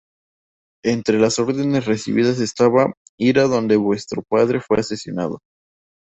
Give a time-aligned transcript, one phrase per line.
[0.83, 5.37] Entre las órdenes recibidas estaba "ir a dónde vuestro padre fue asesinado".